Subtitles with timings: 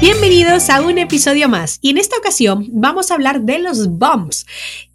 [0.00, 4.46] Bienvenidos a un episodio más y en esta ocasión vamos a hablar de los bumps.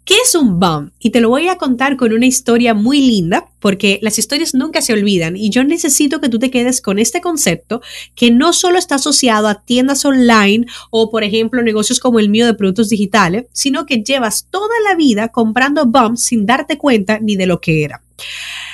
[0.04, 0.92] ¿Qué es un bump?
[0.98, 4.82] Y te lo voy a contar con una historia muy linda porque las historias nunca
[4.82, 7.82] se olvidan y yo necesito que tú te quedes con este concepto
[8.16, 12.44] que no solo está asociado a tiendas online o por ejemplo negocios como el mío
[12.44, 17.36] de productos digitales, sino que llevas toda la vida comprando bumps sin darte cuenta ni
[17.36, 18.02] de lo que era.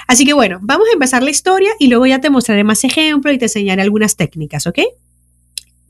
[0.09, 3.35] Así que bueno, vamos a empezar la historia y luego ya te mostraré más ejemplos
[3.35, 4.79] y te enseñaré algunas técnicas, ¿ok?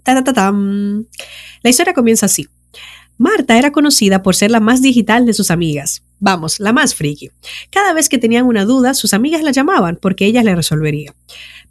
[0.05, 2.49] La historia comienza así.
[3.19, 6.03] Marta era conocida por ser la más digital de sus amigas.
[6.19, 7.31] Vamos, la más friki.
[7.71, 11.15] Cada vez que tenían una duda, sus amigas la llamaban porque ella le resolvería.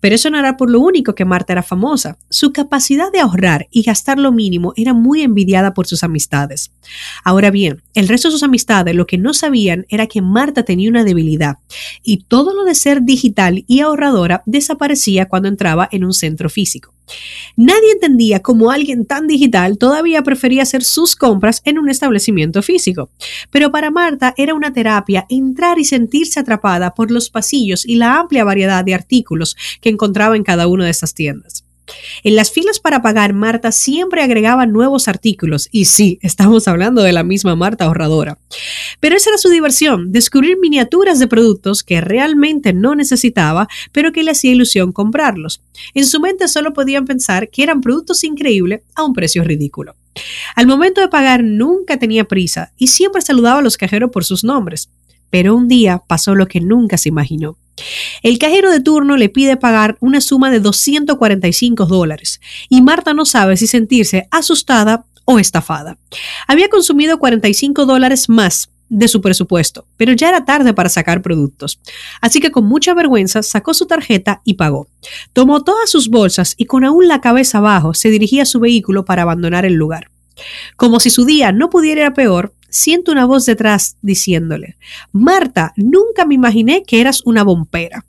[0.02, 2.18] Pero eso no era por lo único que Marta era famosa.
[2.30, 6.72] Su capacidad de ahorrar y gastar lo mínimo era muy envidiada por sus amistades.
[7.24, 10.90] Ahora bien, el resto de sus amistades lo que no sabían era que Marta tenía
[10.90, 11.58] una debilidad
[12.04, 16.94] y todo lo de ser digital y ahorradora desaparecía cuando entraba en un centro físico.
[17.56, 23.10] Nadie entendía cómo alguien tan digital todavía prefería hacer sus compras en un establecimiento físico.
[23.50, 28.20] Pero para Marta era una terapia entrar y sentirse atrapada por los pasillos y la
[28.20, 31.66] amplia variedad de artículos que encontraba en cada una de esas tiendas.
[32.24, 37.14] En las filas para pagar, Marta siempre agregaba nuevos artículos, y sí, estamos hablando de
[37.14, 38.38] la misma Marta ahorradora.
[39.00, 44.24] Pero esa era su diversión, descubrir miniaturas de productos que realmente no necesitaba, pero que
[44.24, 45.62] le hacía ilusión comprarlos.
[45.94, 49.96] En su mente solo podían pensar que eran productos increíbles a un precio ridículo.
[50.56, 54.44] Al momento de pagar nunca tenía prisa y siempre saludaba a los cajeros por sus
[54.44, 54.90] nombres.
[55.32, 57.58] Pero un día pasó lo que nunca se imaginó.
[58.22, 63.26] El cajero de turno le pide pagar una suma de 245 dólares y Marta no
[63.26, 65.98] sabe si sentirse asustada o estafada.
[66.48, 71.80] Había consumido 45 dólares más de su presupuesto, pero ya era tarde para sacar productos.
[72.20, 74.88] Así que con mucha vergüenza sacó su tarjeta y pagó.
[75.32, 79.06] Tomó todas sus bolsas y con aún la cabeza abajo se dirigía a su vehículo
[79.06, 80.12] para abandonar el lugar.
[80.76, 84.78] Como si su día no pudiera peor, siento una voz detrás diciéndole,
[85.12, 88.06] Marta, nunca me imaginé que eras una bompera.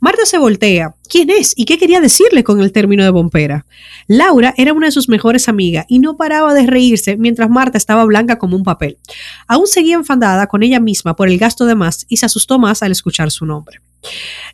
[0.00, 0.94] Marta se voltea.
[1.08, 1.52] ¿Quién es?
[1.56, 3.66] ¿Y qué quería decirle con el término de bompera?
[4.06, 8.04] Laura era una de sus mejores amigas y no paraba de reírse mientras Marta estaba
[8.04, 8.98] blanca como un papel.
[9.46, 12.82] Aún seguía enfadada con ella misma por el gasto de más y se asustó más
[12.82, 13.80] al escuchar su nombre.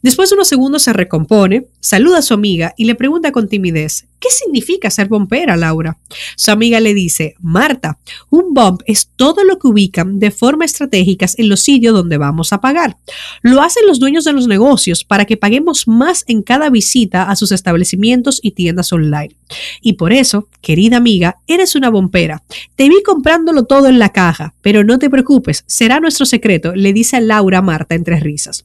[0.02, 4.06] Después de unos segundos se recompone, saluda a su amiga y le pregunta con timidez,
[4.18, 5.98] ¿qué significa ser bompera, Laura?
[6.36, 7.98] Su amiga le dice, Marta,
[8.28, 12.52] un bump es todo lo que ubican de forma estratégica en los sitios donde vamos
[12.52, 12.96] a pagar.
[13.42, 17.36] Lo hacen los dueños de los negocios para que paguemos más en cada visita a
[17.36, 19.36] sus establecimientos y tiendas online.
[19.80, 22.42] Y por eso, querida amiga, eres una bompera.
[22.76, 26.92] Te vi comprándolo todo en la caja, pero no te preocupes, será nuestro secreto, le
[26.92, 28.64] dice a Laura a Marta entre risas.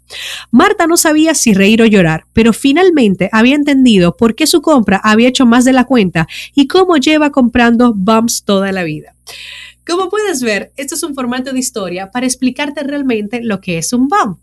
[0.51, 5.01] Marta no sabía si reír o llorar, pero finalmente había entendido por qué su compra
[5.03, 9.15] había hecho más de la cuenta y cómo lleva comprando bumps toda la vida.
[9.87, 13.93] Como puedes ver, esto es un formato de historia para explicarte realmente lo que es
[13.93, 14.37] un bump.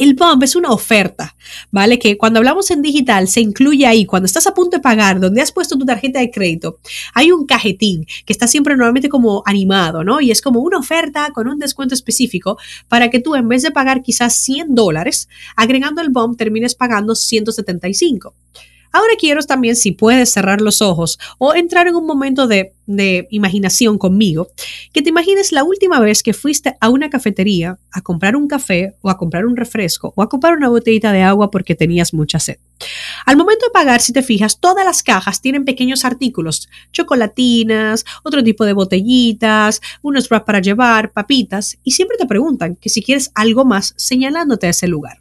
[0.00, 1.36] El bump es una oferta,
[1.70, 1.98] ¿vale?
[1.98, 5.42] Que cuando hablamos en digital se incluye ahí, cuando estás a punto de pagar, donde
[5.42, 6.78] has puesto tu tarjeta de crédito,
[7.12, 10.22] hay un cajetín que está siempre normalmente como animado, ¿no?
[10.22, 12.56] Y es como una oferta con un descuento específico
[12.88, 17.14] para que tú en vez de pagar quizás 100 dólares, agregando el bump termines pagando
[17.14, 18.34] 175.
[18.92, 22.72] Ahora quiero también, si puedes cerrar los ojos o entrar en un momento de,
[23.30, 24.48] imaginación conmigo,
[24.92, 28.96] que te imagines la última vez que fuiste a una cafetería a comprar un café
[29.00, 32.40] o a comprar un refresco o a comprar una botellita de agua porque tenías mucha
[32.40, 32.56] sed.
[33.26, 38.42] Al momento de pagar, si te fijas, todas las cajas tienen pequeños artículos, chocolatinas, otro
[38.42, 43.30] tipo de botellitas, unos wraps para llevar, papitas, y siempre te preguntan que si quieres
[43.34, 45.20] algo más señalándote a ese lugar.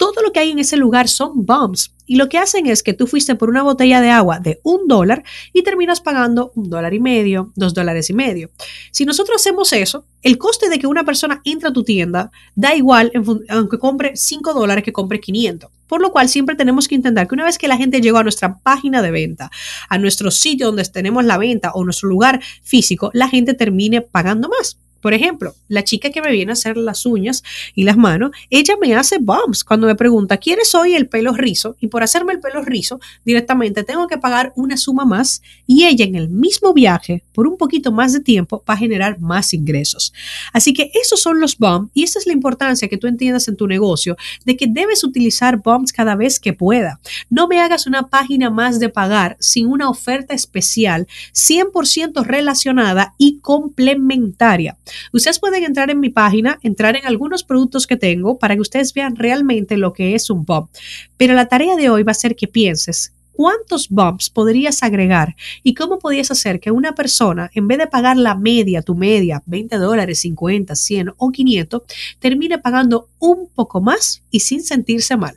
[0.00, 2.94] Todo lo que hay en ese lugar son bumps y lo que hacen es que
[2.94, 6.94] tú fuiste por una botella de agua de un dólar y terminas pagando un dólar
[6.94, 8.50] y medio, dos dólares y medio.
[8.92, 12.74] Si nosotros hacemos eso, el coste de que una persona entre a tu tienda da
[12.74, 13.12] igual
[13.50, 15.70] aunque compre 5 dólares que compre 500.
[15.86, 18.22] Por lo cual siempre tenemos que intentar que una vez que la gente llegó a
[18.22, 19.50] nuestra página de venta,
[19.90, 24.48] a nuestro sitio donde tenemos la venta o nuestro lugar físico, la gente termine pagando
[24.48, 24.78] más.
[25.00, 27.42] Por ejemplo, la chica que me viene a hacer las uñas
[27.74, 31.76] y las manos, ella me hace bumps cuando me pregunta, ¿quieres hoy el pelo rizo?
[31.80, 36.04] Y por hacerme el pelo rizo, directamente tengo que pagar una suma más y ella
[36.04, 40.12] en el mismo viaje, por un poquito más de tiempo, va a generar más ingresos.
[40.52, 43.56] Así que esos son los bumps y esa es la importancia que tú entiendas en
[43.56, 47.00] tu negocio de que debes utilizar bumps cada vez que pueda.
[47.28, 53.38] No me hagas una página más de pagar sin una oferta especial 100% relacionada y
[53.38, 54.76] complementaria.
[55.12, 58.94] Ustedes pueden entrar en mi página, entrar en algunos productos que tengo para que ustedes
[58.94, 60.70] vean realmente lo que es un bump.
[61.16, 65.72] Pero la tarea de hoy va a ser que pienses cuántos bumps podrías agregar y
[65.72, 69.78] cómo podrías hacer que una persona, en vez de pagar la media, tu media, 20
[69.78, 71.82] dólares, 50, 100 o 500,
[72.18, 75.32] termine pagando un poco más y sin sentirse mal.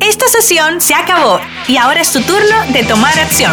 [0.00, 3.52] Esta sesión se acabó y ahora es tu turno de tomar acción.